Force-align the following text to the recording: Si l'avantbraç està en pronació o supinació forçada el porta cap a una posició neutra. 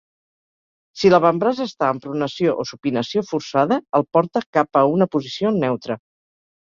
Si 0.99 1.09
l'avantbraç 1.13 1.59
està 1.65 1.89
en 1.95 1.99
pronació 2.05 2.55
o 2.63 2.65
supinació 2.69 3.23
forçada 3.27 3.77
el 3.99 4.07
porta 4.19 4.43
cap 4.59 4.81
a 4.81 4.83
una 4.95 5.09
posició 5.17 5.53
neutra. 5.59 5.99